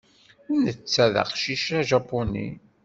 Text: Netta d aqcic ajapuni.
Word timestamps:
Netta 0.63 1.05
d 1.13 1.15
aqcic 1.21 1.65
ajapuni. 1.79 2.47